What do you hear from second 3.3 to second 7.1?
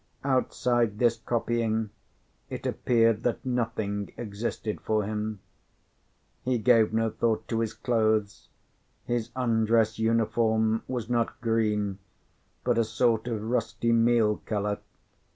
nothing existed for him. He gave